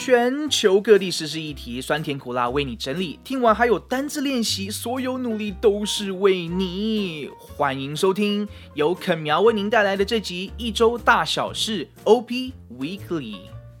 [0.00, 3.18] 全球各地时事议题，酸甜苦辣为你整理。
[3.24, 7.28] 听完还有单字练习，所有努力都是为你。
[7.36, 13.38] 欢迎收听由肯苗为您带来的这集一周大小事 OP Weekly。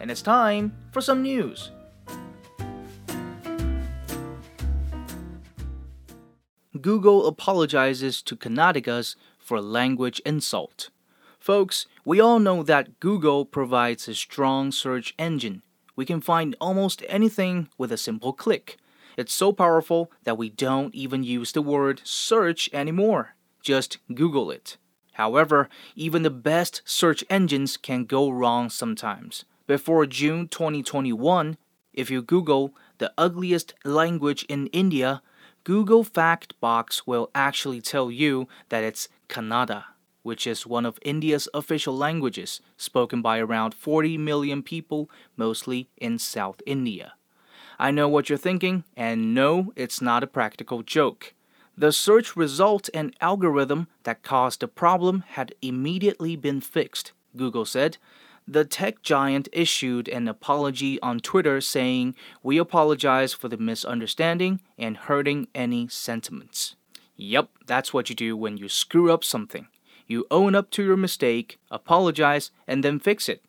[0.00, 1.68] And it's time for some news.
[6.72, 10.88] Google apologizes to Kannadigas for language insult.
[11.38, 15.62] Folks, we all know that Google provides a strong search engine
[15.96, 18.76] we can find almost anything with a simple click.
[19.16, 23.34] It's so powerful that we don't even use the word search anymore.
[23.62, 24.76] Just Google it.
[25.14, 29.44] However, even the best search engines can go wrong sometimes.
[29.66, 31.56] Before June 2021,
[31.92, 35.22] if you Google the ugliest language in India,
[35.64, 39.84] Google Fact Box will actually tell you that it's Kannada,
[40.22, 46.18] which is one of India's official languages, spoken by around 40 million people, mostly in
[46.18, 47.14] South India.
[47.78, 51.34] I know what you're thinking, and no, it's not a practical joke.
[51.76, 57.96] The search result and algorithm that caused the problem had immediately been fixed, Google said,
[58.46, 64.96] the tech giant issued an apology on Twitter saying, We apologize for the misunderstanding and
[64.96, 66.74] hurting any sentiments.
[67.16, 69.68] Yep, that's what you do when you screw up something.
[70.10, 73.44] You own up to your mistake, apologize, and then fix it.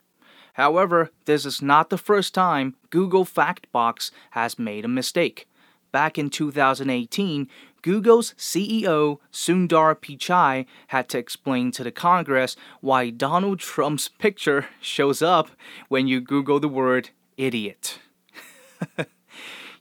[0.53, 5.47] However, this is not the first time Google Factbox has made a mistake.
[5.91, 7.49] Back in 2018,
[7.81, 15.23] Google's CEO Sundar Pichai had to explain to the Congress why Donald Trump's picture shows
[15.23, 15.49] up
[15.87, 17.97] when you Google the word idiot.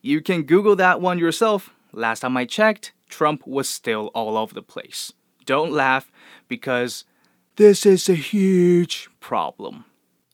[0.00, 1.74] you can Google that one yourself.
[1.92, 5.12] Last time I checked, Trump was still all over the place
[5.49, 6.05] Don't laugh
[6.47, 7.01] because
[7.55, 9.83] this is a huge problem.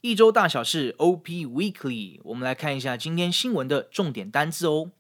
[0.02, 4.92] 一周大小事 OP Weekly，我们来看一下今天新闻的重点单字哦。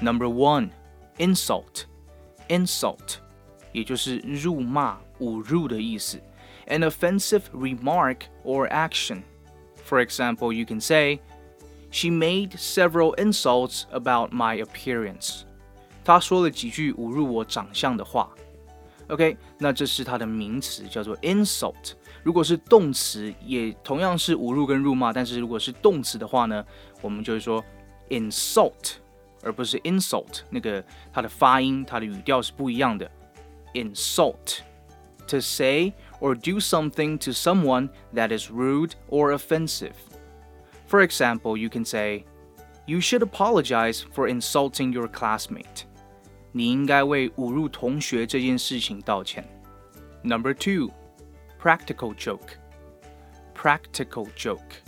[0.00, 0.70] Number one,
[1.18, 1.84] insult,
[2.48, 3.16] insult，
[3.72, 6.20] 也就是辱骂、侮辱的意思。
[6.66, 9.22] An offensive remark or action.
[9.84, 11.20] For example, you can say,
[11.90, 15.44] She made several insults about my appearance.
[16.04, 18.30] 她说了几句侮辱我长相的话。
[19.08, 21.92] OK，那这是它的名词，叫做 insult。
[22.22, 26.64] 如果是动词，也同样是侮辱跟辱骂，但是如果是动词的话呢，
[27.00, 27.64] 我们就会说
[28.08, 28.98] insult。
[29.42, 33.10] 而不是 insult，那个它的发音、它的语调是不一样的。
[33.72, 34.58] insult
[35.26, 39.94] to say or do something to someone that is rude or offensive.
[40.86, 42.26] For example, you can say,
[42.90, 45.84] You should apologize for insulting your classmate.
[46.54, 49.44] 你应该为侮辱同学这件事情道歉。
[50.22, 50.90] Number two,
[51.60, 52.58] practical joke.
[53.54, 54.82] Practical joke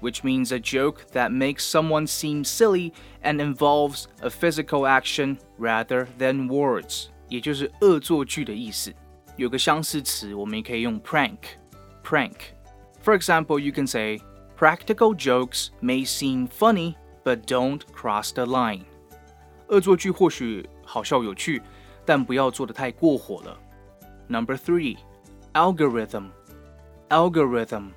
[0.00, 6.06] which means a joke that makes someone seem silly and involves a physical action rather
[6.18, 8.92] than words，也就是恶作剧的意思。
[9.36, 14.20] 有个相似词，我们也可以用 prank。prank。For example, you can say,
[14.58, 16.94] practical jokes may seem funny,
[17.24, 18.84] but don't cross the line.
[19.68, 21.62] 恶作剧或许 好笑有趣，
[22.04, 23.58] 但不要做得太过火了。
[24.28, 24.96] Number three,
[25.52, 26.30] algorithm.
[27.08, 27.90] Algorithm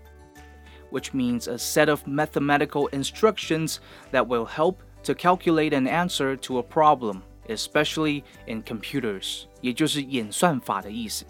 [0.92, 3.78] which means a set of mathematical instructions
[4.12, 11.26] that will help to calculate an answer to a problem, especially in computers, 也就是演算法的意思.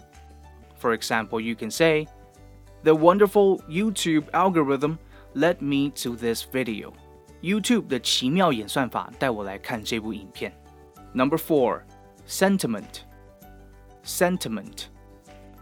[0.78, 2.06] For example, you can say,
[2.82, 4.98] The wonderful YouTube algorithm
[5.34, 6.92] led me to this video.
[7.40, 10.52] YouTube 的奇妙演算法带我来看这部影片。
[11.12, 11.84] Number four,
[12.26, 13.04] sentiment.
[14.02, 14.90] Sentiment,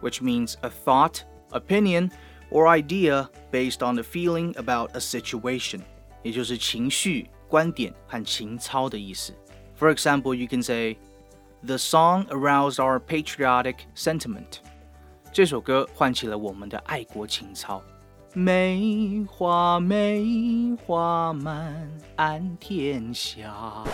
[0.01, 1.23] which means a thought,
[1.53, 2.11] opinion,
[2.51, 5.81] or idea based on the feeling about a situation，
[6.23, 9.33] 也就是情绪、观点和情操的意思。
[9.79, 10.97] For example, you can say,
[11.65, 14.59] "The song aroused our patriotic sentiment."
[15.33, 17.81] 这首歌唤起了我们的爱国情操。
[18.35, 23.85] 梅花梅花满安天下。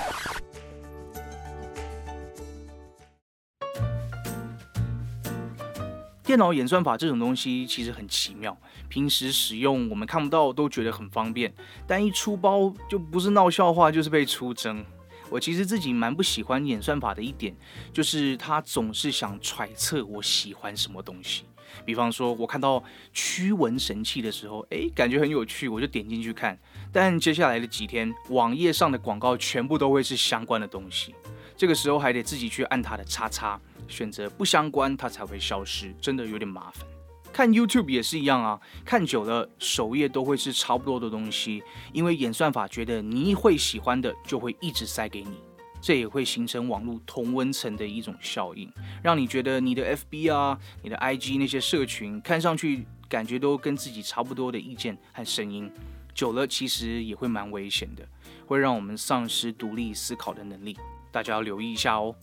[6.33, 8.57] 电脑演算法这种东西其实很奇妙，
[8.89, 11.53] 平时使用我们看不到都觉得很方便，
[11.85, 14.83] 但一出包就不是闹笑话就是被出征。
[15.29, 17.55] 我其实自己蛮不喜欢演算法的一点，
[17.93, 21.43] 就是它总是想揣测我喜欢什么东西。
[21.85, 22.83] 比方说，我看到
[23.13, 26.57] 驱蚊神器的时候，诶，感觉很有趣，我就点进去看。
[26.91, 31.13] 但接下来的几天，网页上的广告全部都会是相关的东西，
[31.55, 33.61] 这个时候还得自己去按它的叉叉。
[33.87, 36.87] 选择不相关，它才会消失，真的有点麻烦。
[37.31, 45.37] 看 YouTube 也是一样啊，看久了首页都会是差不多的东西，因为演算法觉得你会喜欢的，就会一直塞给你，
[45.81, 48.71] 这也会形成网络同温层的一种效应，
[49.01, 55.71] 让你觉得你的 FB 啊、你的 IG 那些社群看上去感觉都跟自己差不多的意见和声音，
[56.13, 58.07] 久了其实也会蛮危险的，
[58.45, 60.77] 会让我们丧失独立思考的能力，
[61.11, 62.13] 大家要留意一下哦。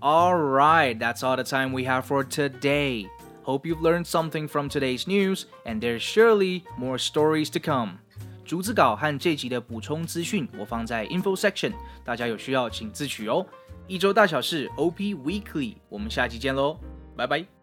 [0.00, 3.06] All right, that's all the time we have for today.
[3.44, 7.98] Hope you've learned something from today's news, and there's surely more stories to come.
[8.44, 11.72] 逐字稿和这集的补充资讯我放在 info section，
[12.04, 13.46] 大家有需要请自取哦。
[13.86, 16.78] 一周大小事 OP Weekly，我们下期见喽，
[17.16, 17.55] 拜拜。